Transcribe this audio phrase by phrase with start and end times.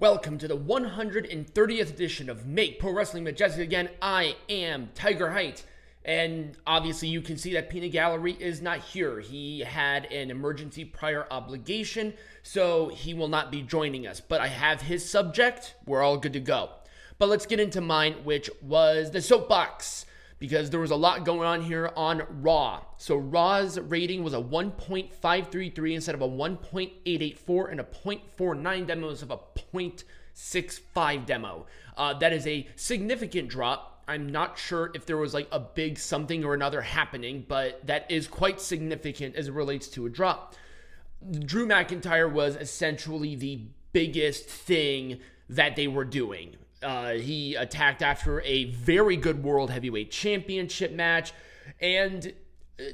[0.00, 3.88] Welcome to the 130th edition of Make Pro Wrestling Majestic again.
[4.00, 5.64] I am Tiger Height.
[6.04, 9.18] And obviously, you can see that Peanut Gallery is not here.
[9.18, 12.14] He had an emergency prior obligation,
[12.44, 14.20] so he will not be joining us.
[14.20, 15.74] But I have his subject.
[15.84, 16.70] We're all good to go.
[17.18, 20.06] But let's get into mine, which was the soapbox
[20.38, 22.82] because there was a lot going on here on Raw.
[22.96, 29.30] So Raw's rating was a 1.533 instead of a 1.884 and a 0.49 demo instead
[29.30, 31.66] of a 0.65 demo.
[31.96, 34.02] Uh, that is a significant drop.
[34.06, 38.10] I'm not sure if there was like a big something or another happening, but that
[38.10, 40.54] is quite significant as it relates to a drop.
[41.40, 46.56] Drew McIntyre was essentially the biggest thing that they were doing.
[46.82, 51.32] Uh, he attacked after a very good World Heavyweight Championship match.
[51.80, 52.32] And
[52.78, 52.84] uh,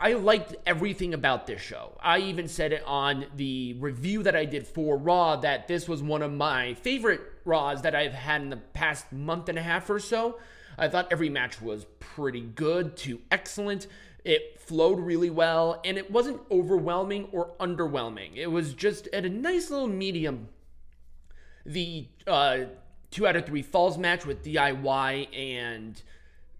[0.00, 1.98] I liked everything about this show.
[2.00, 6.02] I even said it on the review that I did for Raw that this was
[6.02, 9.90] one of my favorite Raws that I've had in the past month and a half
[9.90, 10.38] or so.
[10.78, 13.88] I thought every match was pretty good to excellent.
[14.24, 18.36] It flowed really well, and it wasn't overwhelming or underwhelming.
[18.36, 20.48] It was just at a nice little medium.
[21.66, 22.58] The uh,
[23.12, 26.02] two out of three falls match with DIY and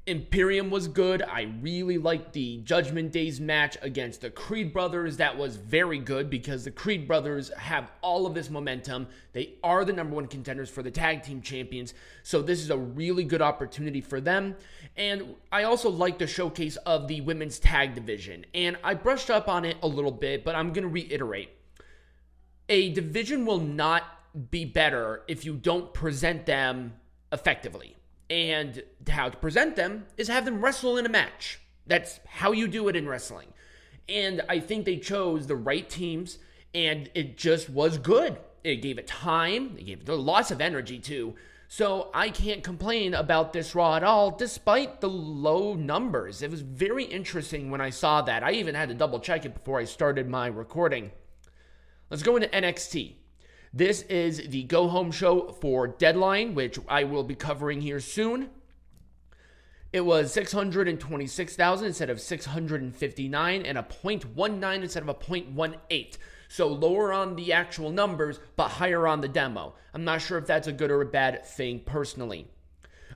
[0.04, 1.22] Imperium was good.
[1.22, 5.16] I really liked the Judgment Days match against the Creed brothers.
[5.18, 9.06] That was very good because the Creed brothers have all of this momentum.
[9.32, 11.94] They are the number one contenders for the tag team champions.
[12.24, 14.56] So this is a really good opportunity for them.
[14.96, 18.44] And I also like the showcase of the women's tag division.
[18.54, 21.50] And I brushed up on it a little bit, but I'm going to reiterate.
[22.68, 24.02] A division will not
[24.50, 26.94] be better if you don't present them
[27.30, 27.96] effectively.
[28.30, 31.60] And how to present them is have them wrestle in a match.
[31.86, 33.48] That's how you do it in wrestling.
[34.08, 36.38] And I think they chose the right teams,
[36.74, 38.38] and it just was good.
[38.64, 41.34] It gave it time, it gave it lots of energy too.
[41.68, 46.42] So I can't complain about this Raw at all, despite the low numbers.
[46.42, 48.42] It was very interesting when I saw that.
[48.42, 51.12] I even had to double check it before I started my recording.
[52.10, 53.14] Let's go into NXT.
[53.74, 58.50] This is the go home show for Deadline, which I will be covering here soon.
[59.92, 66.18] It was 626,000 instead of 659 and a 0.19 instead of a 0.18.
[66.48, 69.74] So lower on the actual numbers, but higher on the demo.
[69.94, 72.46] I'm not sure if that's a good or a bad thing personally.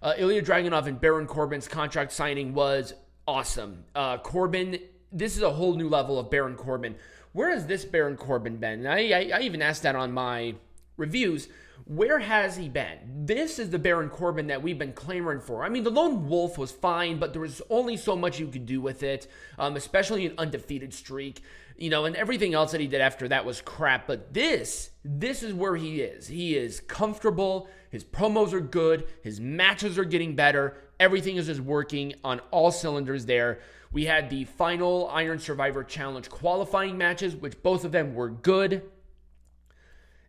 [0.03, 2.95] Uh, Ilja Dragunov and Baron Corbin's contract signing was
[3.29, 3.85] awesome.
[3.95, 4.79] Uh, Corbin,
[5.13, 6.97] this is a whole new level of Baron Corbin
[7.37, 8.87] where has this Baron Corbin been?
[8.87, 10.55] I, I, I even asked that on my
[10.97, 11.49] reviews.
[11.85, 13.27] Where has he been?
[13.27, 15.63] This is the Baron Corbin that we've been clamoring for.
[15.63, 18.65] I mean, the Lone Wolf was fine, but there was only so much you could
[18.65, 21.43] do with it, um, especially an undefeated streak.
[21.77, 24.07] You know, and everything else that he did after that was crap.
[24.07, 26.27] But this, this is where he is.
[26.29, 27.69] He is comfortable.
[27.91, 29.07] His promos are good.
[29.23, 30.79] His matches are getting better.
[30.99, 33.61] Everything is just working on all cylinders there.
[33.93, 38.83] We had the final Iron Survivor Challenge qualifying matches, which both of them were good.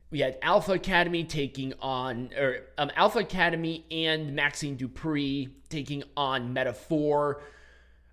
[0.09, 6.53] We had Alpha Academy taking on, or um, Alpha Academy and Maxxine Dupri taking on
[6.53, 7.41] Meta-Four.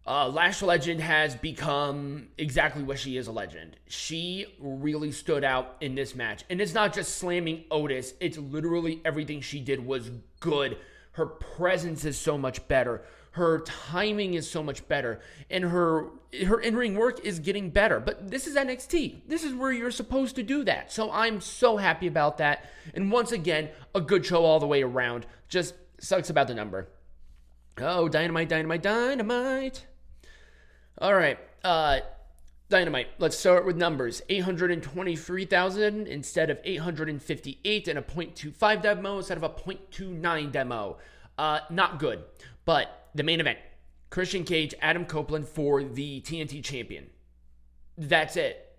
[0.07, 3.77] Uh, Lash Legend has become exactly what she is a legend.
[3.87, 6.45] She really stood out in this match.
[6.51, 10.11] And it's not just slamming Otis, it's literally everything she did was
[10.41, 10.77] good.
[11.13, 13.03] Her presence is so much better
[13.35, 16.09] her timing is so much better and her
[16.47, 20.37] her in-ring work is getting better but this is NXT this is where you're supposed
[20.37, 24.45] to do that so I'm so happy about that and once again a good show
[24.45, 26.89] all the way around just sucks about the number
[27.79, 29.85] oh dynamite dynamite dynamite
[30.99, 32.01] all right uh
[32.71, 33.09] Dynamite.
[33.19, 34.23] Let's start with numbers.
[34.29, 40.97] 823,000 instead of 858 and a 0.25 demo instead of a 0.29 demo.
[41.37, 42.25] Uh, not good.
[42.65, 43.59] But the main event
[44.11, 47.11] Christian Cage, Adam Copeland for the TNT champion.
[47.97, 48.77] That's it.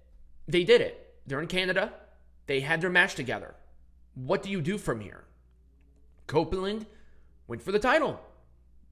[0.47, 1.16] They did it.
[1.28, 1.94] They're in Canada.
[2.47, 3.56] They had their match together.
[4.13, 5.25] What do you do from here?
[6.28, 6.85] Copeland
[7.47, 8.20] went for the title.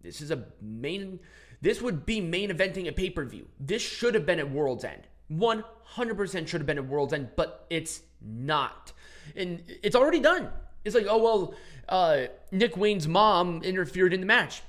[0.01, 1.19] This is a main
[1.63, 3.48] this would be main eventing a pay-per-view.
[3.57, 5.07] This should have been at World's End.
[5.31, 8.92] 100% should have been at World's End, but it's not.
[9.34, 10.50] And it's already done.
[10.84, 11.56] It's like, oh well,
[11.88, 14.62] uh, Nick Wayne's mom interfered in the match.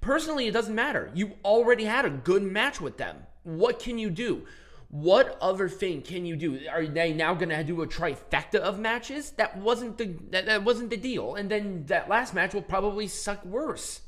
[0.00, 1.10] Personally, it doesn't matter.
[1.14, 3.18] You already had a good match with them.
[3.42, 4.46] What can you do?
[4.90, 6.60] What other thing can you do?
[6.70, 9.32] Are they now going to do a trifecta of matches?
[9.32, 11.34] That wasn't the that, that, wasn't the deal.
[11.34, 14.02] And then that last match will probably suck worse.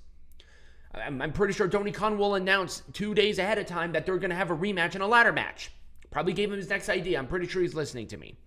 [0.95, 4.19] I'm, I'm pretty sure Tony Khan will announce two days ahead of time that they're
[4.19, 5.73] going to have a rematch and a ladder match.
[6.11, 7.19] Probably gave him his next idea.
[7.19, 8.39] I'm pretty sure he's listening to me.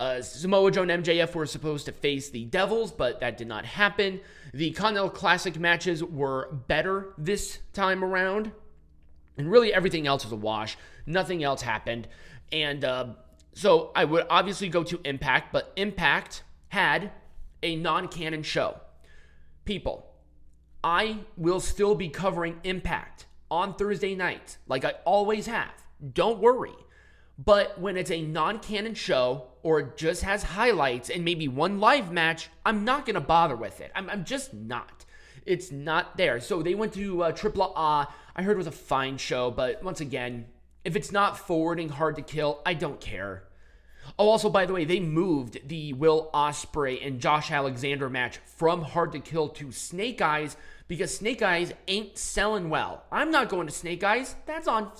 [0.00, 3.66] Uh, Samoa Joe and MJF were supposed to face the Devils, but that did not
[3.66, 4.22] happen.
[4.54, 8.50] The Continental Classic matches were better this time around.
[9.36, 10.78] And really, everything else was a wash.
[11.04, 12.08] Nothing else happened.
[12.50, 13.08] And uh,
[13.52, 17.12] so I would obviously go to Impact, but Impact had
[17.62, 18.80] a non canon show.
[19.66, 20.06] People,
[20.82, 25.72] I will still be covering Impact on Thursday night, like I always have.
[26.14, 26.72] Don't worry.
[27.42, 32.12] But when it's a non canon show or just has highlights and maybe one live
[32.12, 33.90] match, I'm not going to bother with it.
[33.94, 35.06] I'm, I'm, just not.
[35.46, 36.40] It's not there.
[36.40, 38.08] So they went to uh, Triple A.
[38.36, 40.46] I heard it was a fine show, but once again,
[40.84, 43.44] if it's not forwarding hard to kill, I don't care.
[44.18, 48.82] Oh, also, by the way, they moved the Will Ospreay and Josh Alexander match from
[48.82, 50.56] Hard to Kill to Snake Eyes
[50.88, 53.04] because Snake Eyes ain't selling well.
[53.12, 54.34] I'm not going to Snake Eyes.
[54.46, 54.90] That's on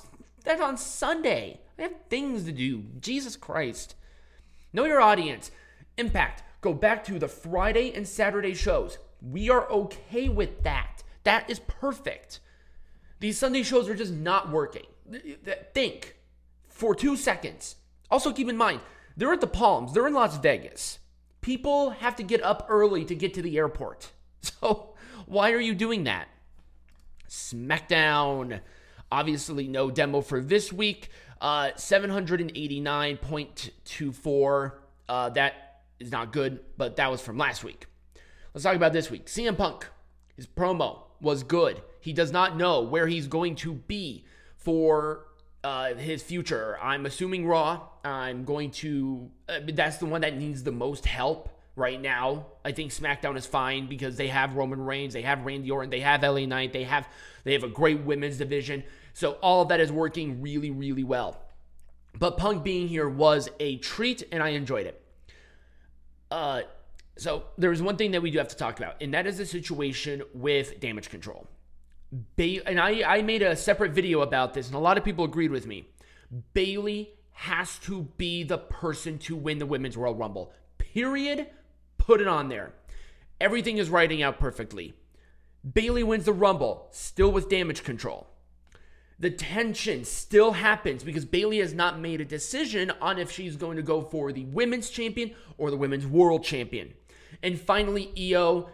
[0.44, 1.60] that's on Sunday.
[1.80, 2.84] I have things to do.
[3.00, 3.94] Jesus Christ.
[4.72, 5.50] Know your audience.
[5.96, 6.42] Impact.
[6.60, 8.98] Go back to the Friday and Saturday shows.
[9.22, 11.02] We are okay with that.
[11.24, 12.40] That is perfect.
[13.18, 14.86] These Sunday shows are just not working.
[15.72, 16.16] Think
[16.68, 17.76] for two seconds.
[18.10, 18.80] Also, keep in mind,
[19.16, 20.98] they're at the Palms, they're in Las Vegas.
[21.40, 24.12] People have to get up early to get to the airport.
[24.42, 24.94] So,
[25.26, 26.26] why are you doing that?
[27.28, 28.60] SmackDown.
[29.12, 31.10] Obviously, no demo for this week.
[31.40, 34.72] Uh, 789.24.
[35.08, 37.86] Uh, that is not good, but that was from last week.
[38.52, 39.26] Let's talk about this week.
[39.26, 39.86] CM Punk,
[40.36, 41.82] his promo was good.
[42.00, 44.24] He does not know where he's going to be
[44.56, 45.26] for
[45.62, 46.78] uh, his future.
[46.82, 47.82] I'm assuming Raw.
[48.04, 49.30] I'm going to.
[49.48, 52.46] Uh, that's the one that needs the most help right now.
[52.64, 56.00] I think SmackDown is fine because they have Roman Reigns, they have Randy Orton, they
[56.00, 57.08] have LA Knight, they have
[57.44, 58.82] they have a great women's division.
[59.12, 61.40] So all of that is working really, really well.
[62.18, 65.02] But Punk being here was a treat, and I enjoyed it.
[66.30, 66.62] Uh,
[67.16, 69.46] so there's one thing that we do have to talk about, and that is the
[69.46, 71.46] situation with damage control.
[72.36, 75.24] Ba- and I, I made a separate video about this, and a lot of people
[75.24, 75.88] agreed with me.
[76.54, 80.52] Bayley has to be the person to win the Women's World Rumble.
[80.78, 81.46] Period.
[81.98, 82.72] Put it on there.
[83.40, 84.94] Everything is writing out perfectly.
[85.74, 88.26] Bayley wins the Rumble, still with damage control.
[89.20, 93.76] The tension still happens because Bayley has not made a decision on if she's going
[93.76, 96.94] to go for the women's champion or the women's world champion.
[97.42, 98.70] And finally, Io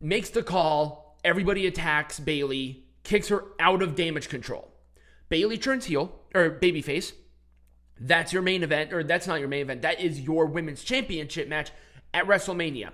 [0.00, 1.18] makes the call.
[1.24, 4.72] Everybody attacks Bayley, kicks her out of damage control.
[5.28, 7.12] Bayley turns heel or babyface.
[7.98, 9.82] That's your main event, or that's not your main event.
[9.82, 11.72] That is your women's championship match
[12.14, 12.92] at WrestleMania.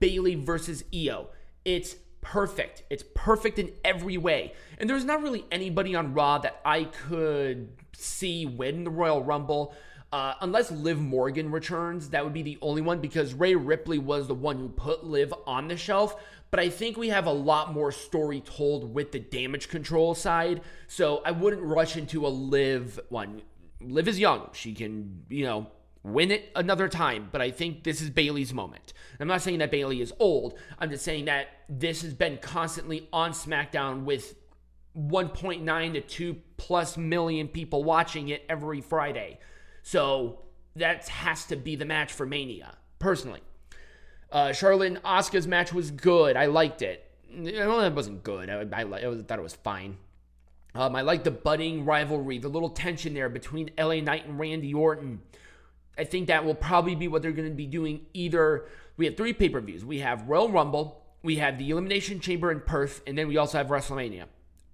[0.00, 1.28] Bayley versus Io.
[1.64, 2.82] It's perfect.
[2.90, 4.54] It's perfect in every way.
[4.78, 9.74] And there's not really anybody on Raw that I could see win the Royal Rumble.
[10.12, 14.26] Uh, unless Liv Morgan returns, that would be the only one because Rhea Ripley was
[14.26, 16.20] the one who put Liv on the shelf.
[16.50, 20.62] But I think we have a lot more story told with the damage control side.
[20.88, 23.42] So I wouldn't rush into a Liv one.
[23.80, 24.48] Liv is young.
[24.52, 25.68] She can, you know,
[26.02, 28.92] win it another time, but I think this is Bayley's moment.
[29.18, 30.58] I'm not saying that Bayley is old.
[30.78, 34.34] I'm just saying that this has been constantly on SmackDown with
[34.96, 39.38] 1.9 to 2 plus million people watching it every Friday.
[39.82, 40.40] So
[40.76, 43.40] that has to be the match for Mania, personally.
[44.32, 46.36] Uh, Charlotte and Asuka's match was good.
[46.36, 47.04] I liked it.
[47.32, 48.48] Well, it wasn't good.
[48.48, 49.96] I, I, I thought it was fine.
[50.74, 54.72] Um, I like the budding rivalry, the little tension there between LA Knight and Randy
[54.72, 55.20] Orton.
[55.98, 58.06] I think that will probably be what they're going to be doing.
[58.14, 58.66] Either
[58.96, 59.84] we have three pay per views.
[59.84, 63.58] We have Royal Rumble, we have the Elimination Chamber in Perth, and then we also
[63.58, 64.24] have WrestleMania.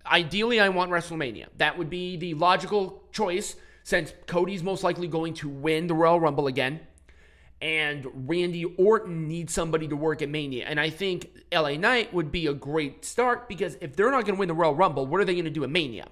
[0.05, 1.47] Ideally, I want WrestleMania.
[1.57, 6.21] That would be the logical choice since Cody's most likely going to win the Royal
[6.21, 6.81] Rumble again.
[7.61, 10.67] And Randy Orton needs somebody to work at Mania.
[10.67, 14.35] And I think LA Knight would be a great start because if they're not going
[14.35, 16.09] to win the Royal Rumble, what are they going to do at Mania?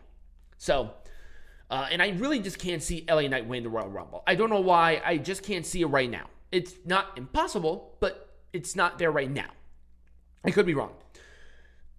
[0.56, 0.92] So
[1.70, 4.22] uh, and I really just can't see LA Knight win the Royal Rumble.
[4.26, 5.00] I don't know why.
[5.04, 6.26] I just can't see it right now.
[6.52, 9.50] It's not impossible, but it's not there right now.
[10.44, 10.92] I could be wrong.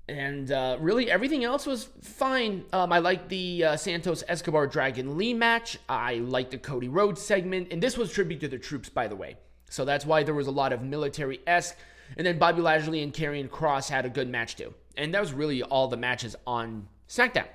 [0.08, 2.64] And uh, really, everything else was fine.
[2.72, 5.80] Um, I like the uh, Santos Escobar Dragon Lee match.
[5.90, 7.70] I like the Cody Rhodes segment.
[7.72, 9.38] And this was tribute to the troops, by the way.
[9.70, 11.76] So that's why there was a lot of military esque.
[12.18, 14.76] And then Bobby Lashley and Karrion Kross had a good match too.
[14.96, 17.48] And that was really all the matches on SmackDown.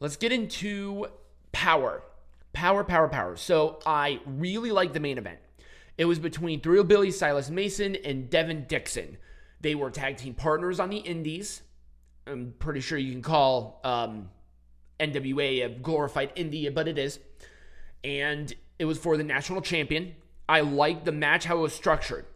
[0.00, 1.06] Let's get into
[1.52, 2.02] power.
[2.52, 3.36] Power, power, power.
[3.36, 5.38] So I really like the main event.
[5.96, 9.18] It was between Thrill Billy, Silas Mason, and Devin Dixon.
[9.60, 11.62] They were tag team partners on the Indies.
[12.26, 14.30] I'm pretty sure you can call um,
[15.00, 17.18] NWA a glorified India, but it is.
[18.04, 20.14] And it was for the national champion.
[20.48, 22.26] I liked the match how it was structured.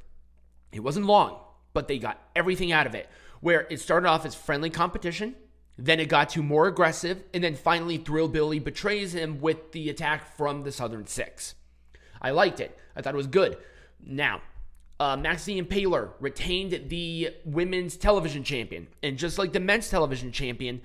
[0.72, 1.38] It wasn't long,
[1.72, 3.08] but they got everything out of it.
[3.40, 5.36] Where it started off as friendly competition,
[5.78, 9.88] then it got to more aggressive, and then finally Thrill Billy betrays him with the
[9.88, 11.54] attack from the Southern Six.
[12.20, 12.78] I liked it.
[12.94, 13.56] I thought it was good.
[14.04, 14.42] Now,
[15.00, 20.30] uh, Max the Impaler retained the women's television champion, and just like the men's television
[20.30, 20.80] champion,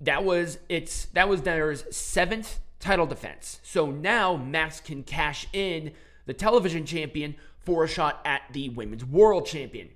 [0.00, 3.60] that was its that was their seventh title defense.
[3.62, 5.92] So now Max can cash in
[6.26, 9.90] the television champion for a shot at the women's world champion.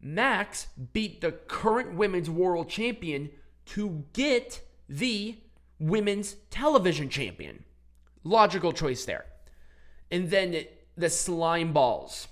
[0.00, 3.30] Max beat the current women's world champion
[3.66, 5.38] to get the
[5.78, 7.64] women's television champion.
[8.24, 9.26] Logical choice there.
[10.10, 10.64] And then
[10.96, 12.28] the slime balls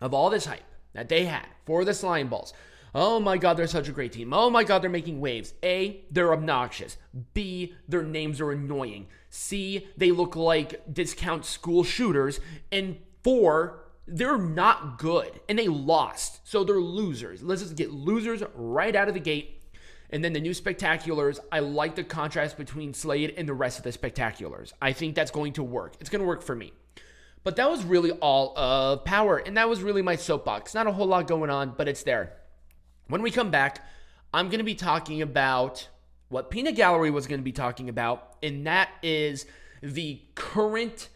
[0.00, 0.62] of all this hype
[0.94, 2.52] that they had for the slime balls.
[2.94, 4.32] Oh my God, they're such a great team.
[4.32, 5.52] Oh my God, they're making waves.
[5.62, 6.96] A, they're obnoxious.
[7.34, 9.06] B, their names are annoying.
[9.30, 12.40] C, they look like discount school shooters.
[12.72, 16.40] And four, they're not good and they lost.
[16.48, 17.42] So they're losers.
[17.42, 19.57] Let's just get losers right out of the gate.
[20.10, 23.84] And then the new spectaculars, I like the contrast between Slade and the rest of
[23.84, 24.72] the spectaculars.
[24.80, 25.94] I think that's going to work.
[26.00, 26.72] It's going to work for me.
[27.44, 29.36] But that was really all of power.
[29.36, 30.74] And that was really my soapbox.
[30.74, 32.32] Not a whole lot going on, but it's there.
[33.08, 33.84] When we come back,
[34.32, 35.88] I'm going to be talking about
[36.28, 39.46] what Peanut Gallery was going to be talking about, and that is
[39.82, 41.08] the current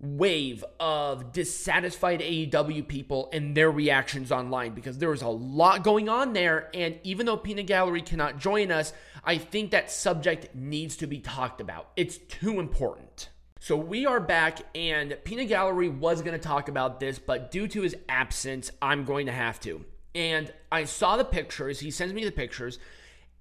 [0.00, 6.08] wave of dissatisfied AEW people and their reactions online because there is a lot going
[6.08, 6.70] on there.
[6.74, 8.92] And even though Peanut Gallery cannot join us,
[9.22, 11.90] I think that subject needs to be talked about.
[11.96, 13.28] It's too important.
[13.62, 17.68] So we are back, and Peanut Gallery was going to talk about this, but due
[17.68, 19.84] to his absence, I'm going to have to.
[20.14, 22.78] And I saw the pictures, he sends me the pictures,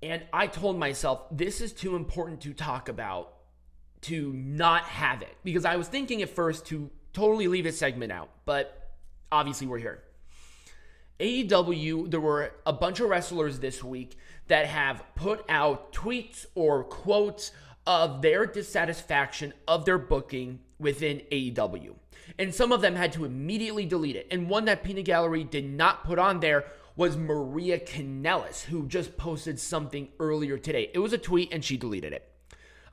[0.04, 3.34] and I told myself, this is too important to talk about
[4.01, 5.36] to not have it.
[5.44, 8.91] Because I was thinking at first to totally leave his segment out, but
[9.32, 10.03] obviously we're here.
[11.20, 16.84] AEW, there were a bunch of wrestlers this week that have put out tweets or
[16.84, 17.51] quotes
[17.86, 21.96] of their dissatisfaction of their booking within AEW.
[22.38, 24.27] And some of them had to immediately delete it.
[24.32, 26.65] And one that Peanut Gallery did not put on there
[26.96, 30.89] was Maria Kanellis, who just posted something earlier today.
[30.94, 32.28] It was a tweet and she deleted it.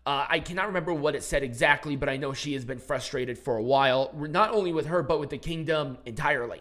[0.07, 3.37] Uh, I cannot remember what it said exactly, but I know she has been frustrated
[3.37, 6.61] for a while, not only with her, but with the kingdom entirely.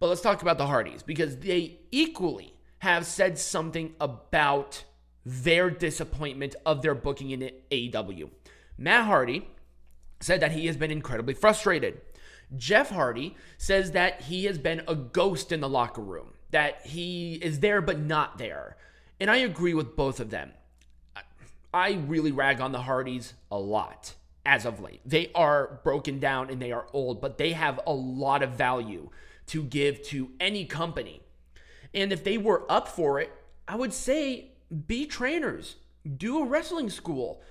[0.00, 4.82] But let's talk about the Hardys because they equally have said something about
[5.24, 8.30] their disappointment of their booking in AEW.
[8.76, 9.48] Matt Hardy
[10.20, 12.00] said that he has been incredibly frustrated.
[12.56, 17.34] Jeff Hardy says that he has been a ghost in the locker room, that he
[17.34, 18.76] is there but not there.
[19.20, 20.50] And I agree with both of them.
[21.76, 24.14] I really rag on the Hardys a lot
[24.46, 25.02] as of late.
[25.04, 29.10] They are broken down and they are old, but they have a lot of value
[29.48, 31.20] to give to any company.
[31.92, 33.30] And if they were up for it,
[33.68, 34.52] I would say
[34.86, 35.76] be trainers,
[36.16, 37.42] do a wrestling school,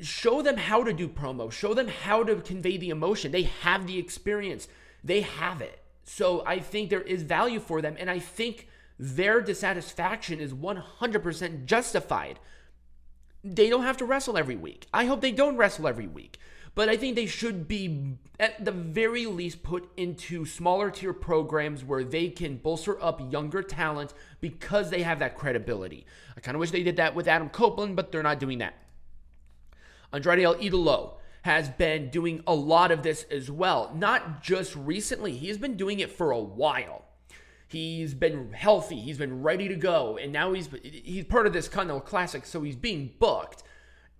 [0.00, 3.30] show them how to do promo, show them how to convey the emotion.
[3.30, 4.66] They have the experience,
[5.04, 5.78] they have it.
[6.02, 7.94] So I think there is value for them.
[8.00, 8.66] And I think
[8.98, 12.40] their dissatisfaction is 100% justified.
[13.44, 14.86] They don't have to wrestle every week.
[14.92, 16.38] I hope they don't wrestle every week.
[16.74, 21.84] But I think they should be, at the very least, put into smaller tier programs
[21.84, 26.04] where they can bolster up younger talent because they have that credibility.
[26.36, 28.74] I kind of wish they did that with Adam Copeland, but they're not doing that.
[30.12, 33.92] Andrade El Idolo has been doing a lot of this as well.
[33.94, 37.04] Not just recently, he's been doing it for a while.
[37.68, 41.68] He's been healthy, he's been ready to go, and now he's he's part of this
[41.68, 43.62] Continental Classic, so he's being booked.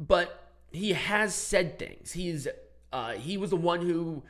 [0.01, 2.13] But he has said things.
[2.13, 2.49] He's
[2.93, 4.23] uh, he was the one who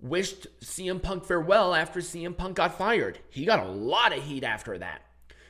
[0.00, 3.20] wished CM Punk farewell after CM Punk got fired.
[3.30, 5.02] He got a lot of heat after that.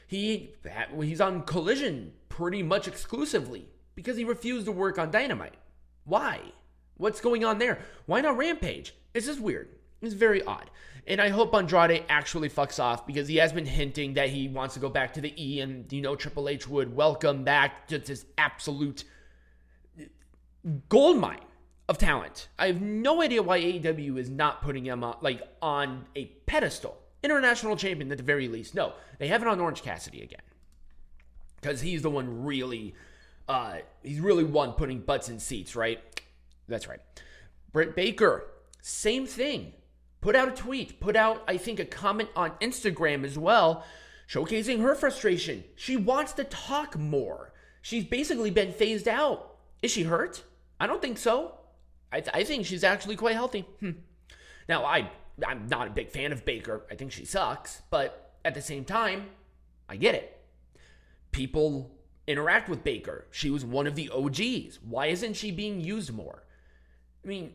[0.06, 0.54] He
[1.00, 5.54] he's on Collision pretty much exclusively because he refused to work on Dynamite.
[6.04, 6.40] Why?
[6.96, 7.78] What's going on there?
[8.06, 8.94] Why not Rampage?
[9.14, 9.68] It's just weird.
[10.02, 10.68] It's very odd.
[11.06, 14.75] And I hope Andrade actually fucks off because he has been hinting that he wants
[14.75, 17.99] to go back to the E and you know Triple H would welcome back to
[17.99, 19.04] this absolute
[20.88, 21.40] gold mine
[21.88, 22.49] of talent.
[22.59, 26.99] I have no idea why AEW is not putting him on, like on a pedestal.
[27.25, 28.75] International champion at the very least.
[28.75, 30.40] No, they have it on Orange Cassidy again.
[31.61, 32.94] Because he's the one really,
[33.49, 36.00] uh, he's really one putting butts in seats, right?
[36.66, 37.00] That's right.
[37.73, 38.44] Britt Baker,
[38.80, 39.73] same thing.
[40.22, 43.84] Put out a tweet, put out, I think, a comment on Instagram as well,
[44.28, 45.64] showcasing her frustration.
[45.76, 47.52] She wants to talk more.
[47.82, 49.56] She's basically been phased out.
[49.82, 50.44] Is she hurt?
[50.78, 51.58] I don't think so.
[52.12, 53.66] I, th- I think she's actually quite healthy.
[53.80, 53.90] Hmm.
[54.68, 55.10] Now, I
[55.46, 56.86] I'm not a big fan of Baker.
[56.90, 59.26] I think she sucks, but at the same time,
[59.88, 60.40] I get it.
[61.32, 61.90] People
[62.26, 63.26] interact with Baker.
[63.30, 64.78] She was one of the OGs.
[64.82, 66.44] Why isn't she being used more?
[67.24, 67.54] I mean,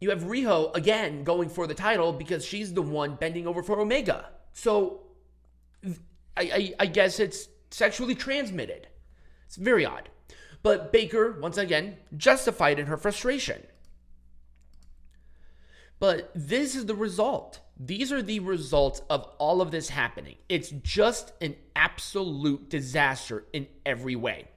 [0.00, 3.78] you have Riho again going for the title because she's the one bending over for
[3.78, 4.30] Omega.
[4.52, 5.02] So
[6.36, 8.88] I, I, I guess it's sexually transmitted.
[9.46, 10.08] It's very odd.
[10.62, 13.62] But Baker, once again, justified in her frustration.
[15.98, 17.60] But this is the result.
[17.78, 20.36] These are the results of all of this happening.
[20.48, 24.48] It's just an absolute disaster in every way.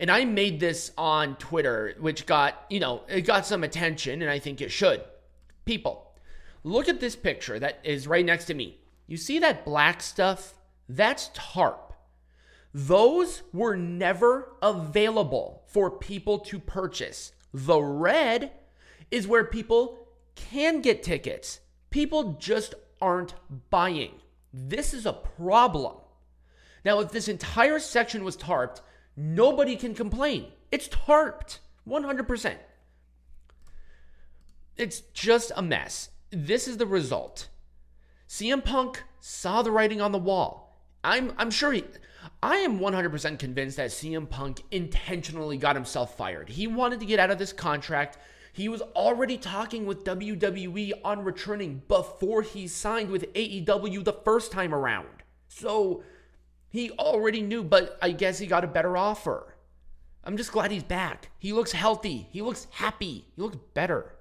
[0.00, 4.30] And I made this on Twitter, which got, you know, it got some attention, and
[4.30, 5.02] I think it should.
[5.64, 6.12] People,
[6.62, 8.78] look at this picture that is right next to me.
[9.06, 10.54] You see that black stuff?
[10.88, 11.94] That's tarp.
[12.72, 17.32] Those were never available for people to purchase.
[17.52, 18.52] The red
[19.10, 21.60] is where people can get tickets.
[21.90, 23.34] People just aren't
[23.70, 24.12] buying.
[24.52, 25.96] This is a problem.
[26.84, 28.80] Now, if this entire section was tarped,
[29.18, 30.46] nobody can complain.
[30.70, 31.58] It's tarped
[31.88, 32.54] 100%.
[34.76, 36.10] It's just a mess.
[36.30, 37.48] This is the result.
[38.28, 40.76] CM Punk saw the writing on the wall.
[41.02, 41.84] I'm I'm sure he
[42.42, 46.48] I am 100% convinced that CM Punk intentionally got himself fired.
[46.48, 48.18] He wanted to get out of this contract
[48.58, 54.50] he was already talking with WWE on returning before he signed with AEW the first
[54.50, 55.22] time around.
[55.46, 56.02] So
[56.70, 59.54] he already knew, but I guess he got a better offer.
[60.24, 61.30] I'm just glad he's back.
[61.38, 62.28] He looks healthy.
[62.30, 63.26] He looks happy.
[63.34, 64.14] He looks better.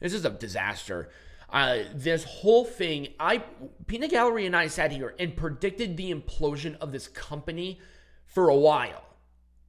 [0.00, 1.08] This is a disaster.
[1.48, 3.42] Uh, this whole thing, I
[3.86, 7.80] Peanut Gallery and I sat here and predicted the implosion of this company
[8.24, 9.04] for a while.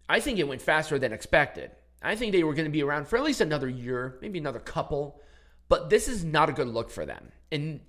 [0.07, 1.71] I think it went faster than expected.
[2.01, 4.59] I think they were going to be around for at least another year, maybe another
[4.59, 5.19] couple.
[5.69, 7.31] But this is not a good look for them.
[7.51, 7.81] And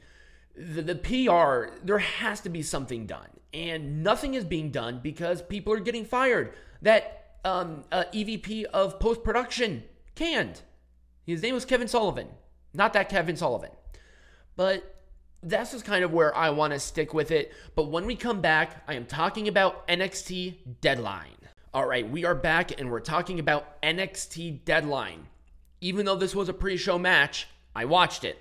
[0.57, 3.29] the, the PR, there has to be something done.
[3.53, 6.55] And nothing is being done because people are getting fired.
[6.83, 10.63] That um, uh, EVP of post production canned.
[11.25, 12.29] His name was Kevin Sullivan.
[12.73, 13.71] Not that Kevin Sullivan.
[14.57, 14.95] But
[15.43, 17.53] that's just kind of where I want to stick with it.
[17.75, 21.31] But when we come back, I am talking about NXT Deadline.
[21.73, 25.27] All right, we are back and we're talking about NXT Deadline.
[25.81, 28.39] Even though this was a pre show match, I watched it.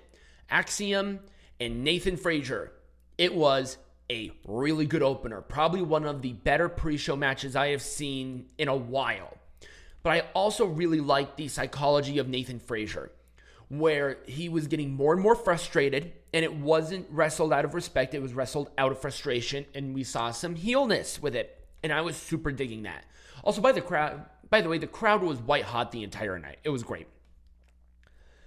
[0.50, 1.20] Axiom
[1.64, 2.72] and Nathan Frazer.
[3.18, 3.78] It was
[4.12, 5.42] a really good opener.
[5.42, 9.38] Probably one of the better pre show matches I have seen in a while.
[10.04, 13.12] But I also really liked the psychology of Nathan Frazer,
[13.70, 18.14] where he was getting more and more frustrated, and it wasn't wrestled out of respect,
[18.14, 21.66] it was wrestled out of frustration, and we saw some heelness with it.
[21.82, 23.06] And I was super digging that.
[23.46, 26.60] Also, by the crowd, by the way, the crowd was white hot the entire night.
[26.64, 27.08] It was great.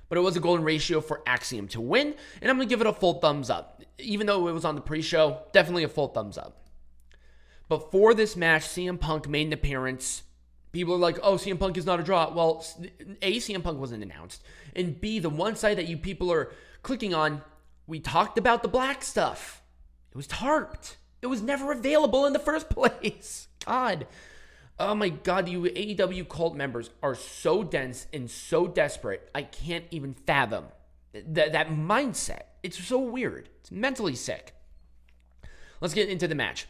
[0.08, 2.86] But it was a golden ratio for Axiom to win, and I'm gonna give it
[2.86, 3.82] a full thumbs up.
[3.98, 6.68] Even though it was on the pre-show, definitely a full thumbs up.
[7.68, 10.22] But for this match, CM Punk made an appearance.
[10.72, 12.64] People are like, "Oh, CM Punk is not a draw." Well,
[13.22, 14.42] a CM Punk wasn't announced,
[14.74, 17.42] and B the one side that you people are clicking on,
[17.86, 19.62] we talked about the black stuff.
[20.10, 20.96] It was tarped.
[21.22, 23.48] It was never available in the first place.
[23.64, 24.06] God.
[24.78, 29.30] Oh my god, you AEW cult members are so dense and so desperate.
[29.34, 30.66] I can't even fathom
[31.14, 32.42] that that mindset.
[32.62, 33.48] It's so weird.
[33.60, 34.54] It's mentally sick.
[35.80, 36.66] Let's get into the match.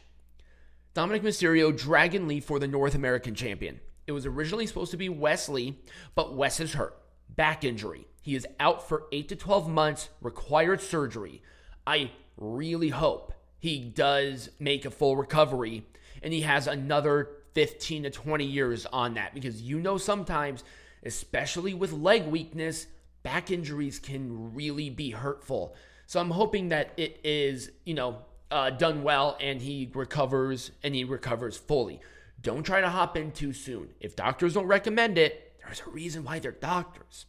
[0.95, 3.79] Dominik Mysterio, Dragon Lee for the North American champion.
[4.07, 5.79] It was originally supposed to be Wes Lee,
[6.15, 6.97] but Wes is hurt.
[7.29, 8.07] Back injury.
[8.21, 11.41] He is out for 8 to 12 months, required surgery.
[11.85, 15.85] I really hope he does make a full recovery
[16.21, 20.63] and he has another 15 to 20 years on that because you know sometimes,
[21.03, 22.87] especially with leg weakness,
[23.23, 25.75] back injuries can really be hurtful.
[26.05, 30.95] So I'm hoping that it is, you know, uh, done well and he recovers and
[30.95, 31.99] he recovers fully.
[32.41, 33.89] Don't try to hop in too soon.
[33.99, 37.25] If doctors don't recommend it, there's a reason why they're doctors.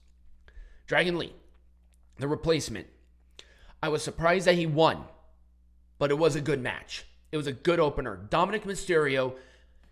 [0.87, 1.35] Dragon Lee,
[2.19, 2.87] the replacement.
[3.83, 5.05] I was surprised that he won,
[5.99, 7.05] but it was a good match.
[7.33, 8.27] It was a good opener.
[8.31, 9.35] Dominik Mysterio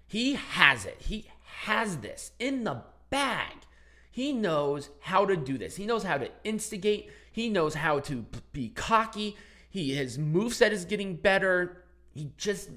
[0.06, 0.96] he has it.
[1.00, 1.26] He
[1.62, 3.52] has this in the bag.
[4.10, 5.76] He knows how to do this.
[5.76, 7.10] He knows how to instigate.
[7.30, 9.36] He knows how to be cocky.
[9.68, 11.84] He his moveset is getting better.
[12.14, 12.70] He just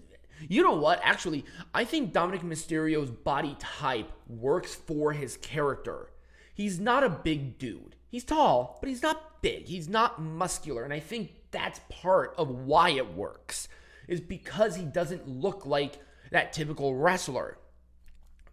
[0.48, 1.00] you know what?
[1.04, 6.12] Actually, I think Dominik Mysterio's body type works for his character.
[6.54, 7.96] He's not a big dude.
[8.10, 9.68] He's tall, but he's not big.
[9.68, 13.68] He's not muscular, and I think that's part of why it works.
[14.08, 16.00] Is because he doesn't look like
[16.32, 17.58] that typical wrestler.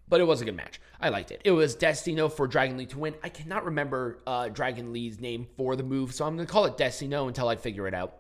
[0.09, 0.81] but it was a good match.
[1.01, 1.41] I liked it.
[1.45, 3.15] It was Destino for Dragon Lee to win.
[3.23, 6.67] I cannot remember uh, Dragon Lee's name for the move, so I'm going to call
[6.67, 8.15] it Destino until I figure it out.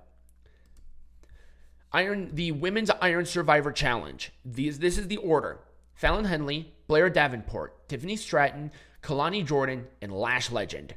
[1.92, 4.32] Iron, the Women's Iron Survivor Challenge.
[4.44, 5.60] These, this is the order:
[5.94, 10.94] Fallon Henley, Blair Davenport, Tiffany Stratton, Kelani Jordan, and Lash Legend.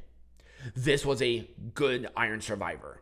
[0.74, 3.00] This was a good Iron Survivor.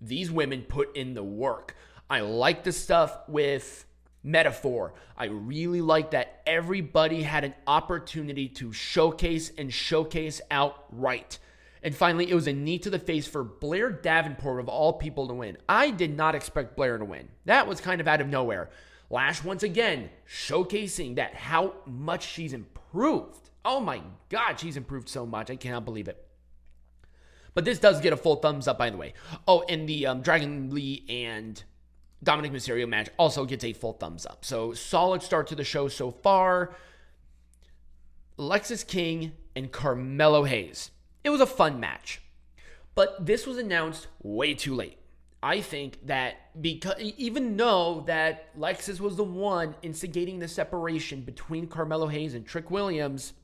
[0.00, 1.76] These women put in the work.
[2.10, 3.84] I like the stuff with
[4.26, 4.94] Meta-Four.
[5.16, 11.38] I really like that everybody had an opportunity to showcase and showcase outright.
[11.82, 15.28] And finally, it was a knee to the face for Blair Davenport, of all people,
[15.28, 15.56] to win.
[15.68, 17.28] I did not expect Blair to win.
[17.44, 18.70] That was kind of out of nowhere.
[19.08, 23.50] Lash, once again, showcasing that how much she's improved.
[23.64, 25.48] Oh my God, she's improved so much.
[25.48, 26.26] I cannot believe it.
[27.54, 29.14] But this does get a full thumbs up, by the way.
[29.46, 31.62] Oh, and the um, Dragon Lee and
[32.26, 34.44] Dominik Mysterio match also gets a full thumbs up.
[34.44, 36.74] So solid start to the show so far.
[38.38, 40.90] Lexis King and Carmelo Hayes.
[41.24, 42.20] It was a fun match.
[42.94, 44.98] But this was announced way too late.
[45.42, 51.68] I think that because even though that Lexis was the one instigating the separation between
[51.68, 53.34] Carmelo Hayes and Trick Williams,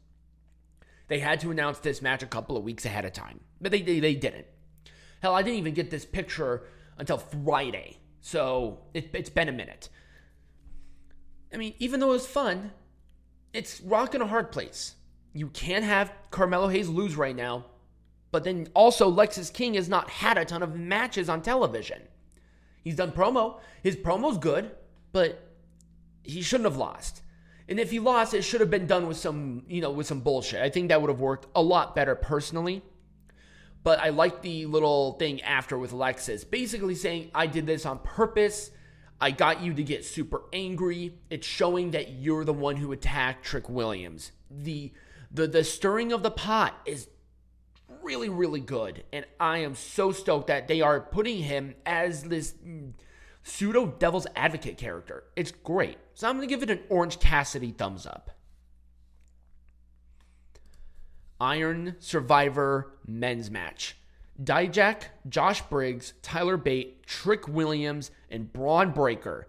[1.08, 3.40] they had to announce this match a couple of weeks ahead of time.
[3.60, 4.46] But they, they, they didn't.
[5.20, 6.64] Hell, I didn't even get this picture
[6.98, 7.98] until Friday.
[8.22, 9.90] So it, it's been a minute.
[11.52, 12.70] I mean, even though it was fun,
[13.52, 14.94] it's rock in a hard place.
[15.34, 17.66] You can't have Carmelo Hayes lose right now,
[18.30, 22.00] but then also Lexis King has not had a ton of matches on television.
[22.82, 23.60] He's done promo.
[23.82, 24.70] His promo's good,
[25.12, 25.48] but
[26.22, 27.22] he shouldn't have lost.
[27.68, 30.20] And if he lost, it should have been done with some, you know, with some
[30.20, 30.62] bullshit.
[30.62, 32.82] I think that would have worked a lot better personally.
[33.84, 37.98] But I like the little thing after with Lexis, basically saying, I did this on
[37.98, 38.70] purpose.
[39.20, 41.14] I got you to get super angry.
[41.30, 44.32] It's showing that you're the one who attacked Trick Williams.
[44.50, 44.92] The
[45.30, 47.08] the the stirring of the pot is
[48.02, 52.52] really really good and I am so stoked that they are putting him as this
[52.66, 52.92] mm,
[53.42, 55.24] pseudo devil's advocate character.
[55.36, 55.98] It's great.
[56.14, 58.30] So I'm going to give it an Orange Cassidy thumbs up.
[61.42, 63.96] Iron Survivor men's match.
[64.40, 69.48] Dijak, Josh Briggs, Tyler Bate, Trick Williams, and Bron Breakker.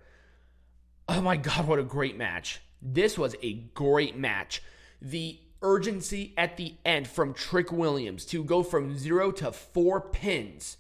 [1.08, 2.62] Oh my God, what a great match.
[2.82, 4.64] This was a great match.
[5.04, 10.78] The urgency at the end from Trick Williams to go from zero to four pins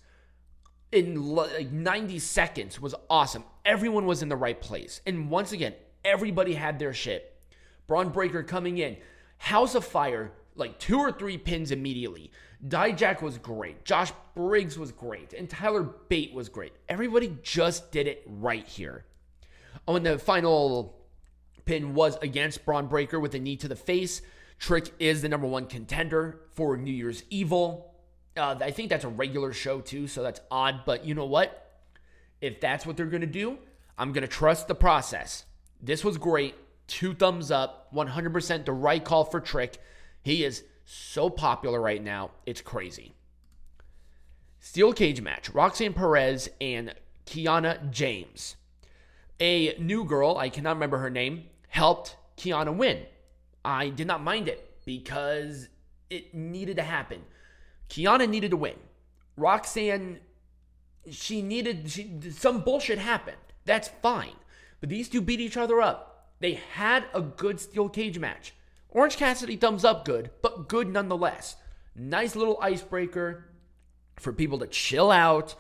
[0.92, 3.44] in like 90 seconds was awesome.
[3.66, 5.00] Everyone was in the right place.
[5.06, 7.40] And once again, everybody had their shit.
[7.86, 8.98] Bron Breakker coming in.
[9.38, 12.32] House of Fire like two or three pins immediately.
[12.68, 13.84] Dijak was great.
[13.86, 15.34] Josh Briggs was great.
[15.34, 16.74] And Tyler Bate was great.
[16.88, 19.06] Everybody just did it right here.
[19.88, 20.96] Oh, and the final
[21.66, 24.22] pin was against Bron Breakker with a knee to the face.
[24.60, 27.94] Trick is the number one contender for New Year's Evil.
[28.38, 30.82] Uh, I think that's a regular show too, so that's odd.
[30.86, 31.60] But you know what?
[32.42, 33.58] If that's what they're going to do,
[33.98, 35.46] I'm going to trust the process.
[35.82, 36.56] This was great.
[36.88, 37.94] Two thumbs up.
[37.94, 39.78] 100% the right call for Trick.
[40.24, 43.14] He is so popular right now, it's crazy.
[44.60, 46.94] Steel cage match Roxanne Perez and
[47.26, 48.56] Kiana James.
[49.40, 53.02] A new girl, I cannot remember her name, helped Kiana win.
[53.66, 55.70] I did not mind it because
[56.10, 57.22] it needed to happen.
[57.90, 58.76] Kiana needed to win.
[59.36, 60.20] Roxanne,
[61.10, 63.38] she needed, she, some bullshit happened.
[63.66, 64.36] That's fine.
[64.80, 66.32] But these two beat each other up.
[66.40, 68.54] They had a good steel cage match.
[68.94, 71.56] Orange Cassidy thumbs up good, but good nonetheless.
[71.96, 73.46] Nice little icebreaker
[74.20, 75.56] for people to chill out,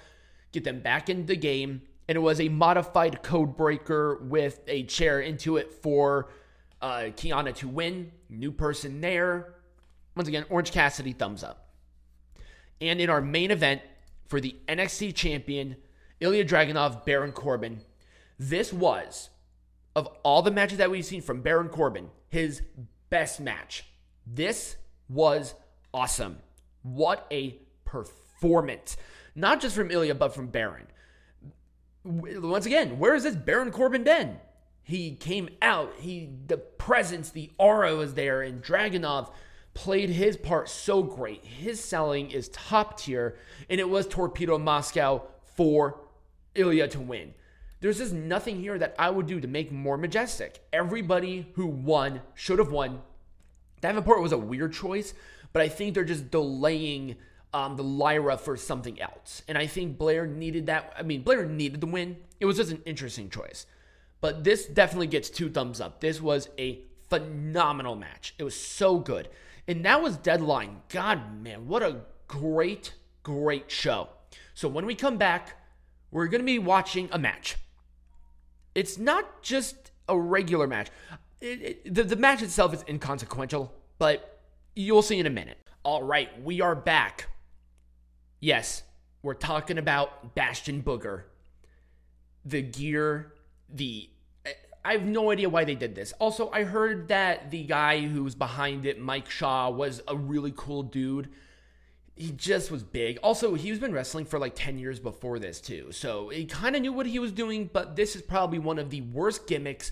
[0.51, 1.81] get them back into the game.
[2.07, 6.29] And it was a modified code breaker with a chair into it for
[6.81, 8.11] uh, Kiana to win.
[8.29, 9.55] New person there.
[10.15, 11.69] Once again, Orange Cassidy thumbs up.
[12.81, 13.81] And in our main event
[14.27, 15.77] for the NXT champion,
[16.21, 17.81] Ilja Dragunov, Baron Corbin,
[18.37, 19.29] this was,
[19.95, 22.61] of all the matches that we've seen from Baron Corbin, his
[23.13, 23.85] best match.
[24.25, 24.75] This
[25.07, 25.53] was
[25.93, 26.37] awesome.
[26.81, 28.97] What a performance.
[29.35, 30.87] Not just from Ilja, but from Baron.
[32.03, 34.37] Once again, where has this Baron Corbin been?
[34.81, 39.31] He came out, he the presence, the aura was there, and Dragunov
[39.75, 41.45] played his part so great.
[41.45, 43.37] His selling is top tier,
[43.69, 45.21] and it was Torpedo Moscow
[45.55, 46.01] for
[46.55, 47.35] Ilja to win.
[47.83, 50.65] There's just nothing here that I would do to make more majestic.
[50.71, 53.01] Everybody who won should have won.
[53.81, 55.13] Davenport was a weird choice,
[55.51, 57.17] but I think they're just delaying
[57.53, 59.41] um, the Lyra for something else.
[59.49, 60.93] And I think Blair needed that.
[60.97, 62.15] I mean, Blair needed the win.
[62.39, 63.65] It was just an interesting choice.
[64.21, 65.99] But this definitely gets two thumbs up.
[65.99, 68.33] This was a phenomenal match.
[68.37, 69.27] It was so good.
[69.67, 70.83] And that was Deadline.
[70.87, 72.93] God, man, what a great,
[73.23, 74.07] great show.
[74.53, 75.57] So when we come back,
[76.11, 77.57] we're going to be watching a match.
[78.75, 80.89] It's not just a regular match.
[81.41, 84.41] It, it, the, the match itself is inconsequential, but
[84.75, 85.57] you'll see in a minute.
[85.83, 87.27] All right, we are back.
[88.39, 88.83] Yes,
[89.21, 91.23] we're talking about Bastion Booger.
[92.45, 93.33] The gear,
[93.69, 94.09] the.
[94.85, 96.11] I have no idea why they did this.
[96.19, 100.53] Also, I heard that the guy who was behind it, Mike Shaw, was a really
[100.57, 101.29] cool dude.
[102.15, 103.17] He just was big.
[103.23, 105.91] Also, he's been wrestling for like 10 years before this, too.
[105.91, 108.89] So he kind of knew what he was doing, but this is probably one of
[108.91, 109.91] the worst gimmicks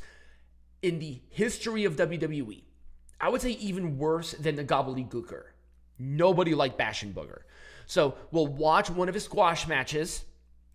[0.81, 2.63] in the history of WWE.
[3.19, 5.43] I would say even worse than the gobbledygooker.
[5.99, 7.41] Nobody liked Bastion Booger.
[7.85, 10.25] So we'll watch one of his squash matches,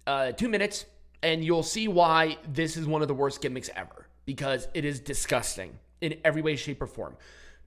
[0.07, 0.87] uh, two minutes,
[1.23, 5.01] and you'll see why this is one of the worst gimmicks ever because it is
[5.01, 7.17] disgusting in every way, shape, or form.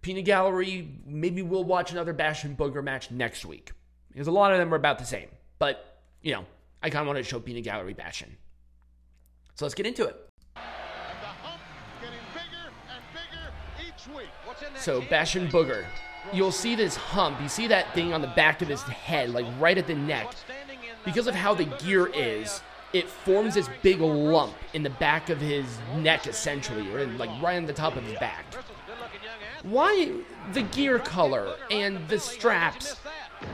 [0.02, 3.72] Peanut Gallery, maybe we'll watch another Bastion Booger match next week
[4.12, 5.28] because a lot of them are about the same.
[5.60, 6.46] But, you know,
[6.82, 8.38] I kind of want to show Peanut Gallery Bastion.
[9.56, 10.26] So let's get into it.
[14.78, 15.86] So Bastion Booger,
[16.32, 17.42] you'll see this hump.
[17.42, 20.34] You see that thing on the back of his head, like right at the neck.
[21.04, 22.62] Because of how the gear is,
[22.94, 25.66] it forms this big lump in the back of his
[25.98, 28.46] neck, essentially, or like right on the top of his back.
[29.64, 30.12] Why
[30.54, 32.96] the gear color and the straps?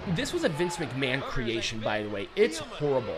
[0.10, 2.30] This was a Vince McMahon creation, by the way.
[2.36, 3.18] It's horrible.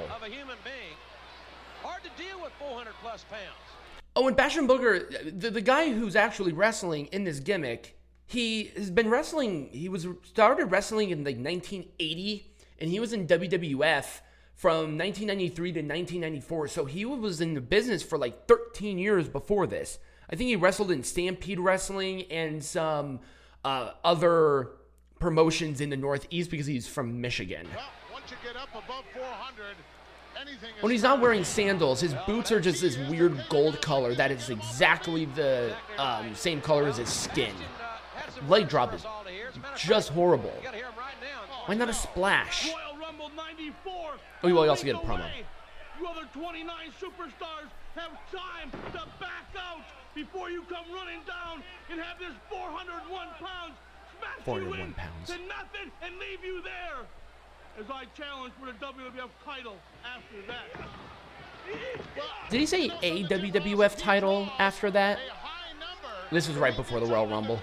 [4.15, 8.89] Oh, and Bastion Booger, the, the guy who's actually wrestling in this gimmick, he has
[8.89, 9.69] been wrestling.
[9.71, 14.21] He was started wrestling in like 1980, and he was in WWF
[14.56, 16.67] from 1993 to 1994.
[16.69, 20.00] So he was in the business for like 13 years before this.
[20.30, 23.20] I think he wrestled in Stampede Wrestling and some
[23.63, 24.72] uh, other
[25.20, 27.68] promotions in the Northeast because he's from Michigan.
[27.74, 27.90] Well,
[30.82, 34.50] when he's not wearing sandals, his boots are just this weird gold color that is
[34.50, 37.54] exactly the um, same color as his skin.
[38.48, 39.06] Leg drop is
[39.78, 40.54] just horrible.
[41.66, 42.70] Why not a splash?
[44.44, 45.26] Oh, well, you also get a promo.
[46.00, 49.82] You other 29 superstars have time to back out
[50.17, 53.73] before you come running down and have this 401 pounds
[54.17, 55.27] smash 401 you in pounds.
[55.27, 57.06] to nothing and leave you there
[57.80, 60.89] as I challenge for the WWF title after that.
[62.49, 65.19] Did he say a WWF title after that?
[66.32, 67.60] This was right before the Royal Rumble.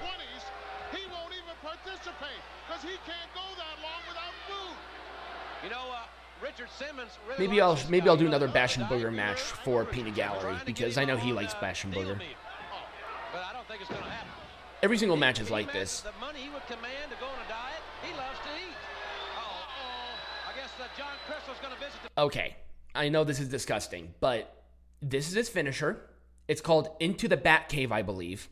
[7.38, 11.16] Maybe I'll maybe I'll do another Bastion Booger match for Peanut Gallery because I know
[11.16, 12.20] he likes Bastion Booger.
[14.82, 16.04] Every single match is like this.
[22.16, 22.56] Okay,
[22.94, 24.62] I know this is disgusting, but
[25.00, 26.10] this is his finisher.
[26.46, 28.48] It's called Into the Bat Cave, I believe.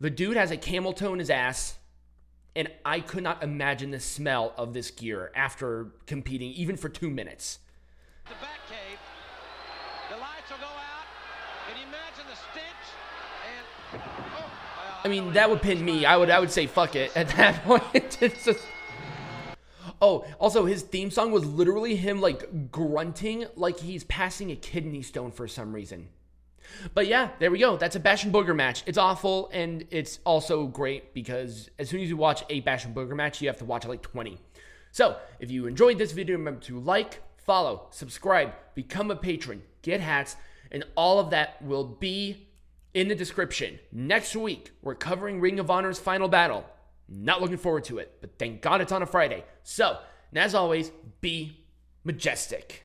[0.00, 1.78] The dude has a camel toe in his ass,
[2.54, 7.10] and I could not imagine the smell of this gear after competing, even for two
[7.10, 7.58] minutes.
[8.24, 8.98] The Bat Cave.
[10.10, 11.06] The lights will go out.
[11.68, 12.86] Can you imagine the stench?
[13.92, 14.02] And
[14.36, 14.50] oh,
[15.04, 16.04] I mean, that would pin me.
[16.04, 17.82] I would, I would say, fuck it at that point.
[18.20, 18.64] it's just.
[20.00, 25.02] Oh, also his theme song was literally him like grunting like he's passing a kidney
[25.02, 26.08] stone for some reason.
[26.94, 27.76] But yeah, there we go.
[27.76, 28.82] That's a Bastion Booger match.
[28.86, 33.16] It's awful and it's also great because as soon as you watch a Bastion Booger
[33.16, 34.38] match, you have to watch like 20.
[34.92, 40.00] So, if you enjoyed this video, remember to like, follow, subscribe, become a patron, get
[40.00, 40.36] hats,
[40.70, 42.47] and all of that will be
[42.94, 43.78] in the description.
[43.92, 46.64] Next week, we're covering Ring of Honor's final battle.
[47.08, 49.44] Not looking forward to it, but thank God it's on a Friday.
[49.62, 49.98] So,
[50.30, 51.64] and as always, be
[52.04, 52.74] majestic.